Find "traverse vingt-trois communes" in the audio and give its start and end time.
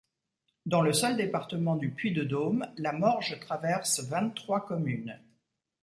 3.39-5.19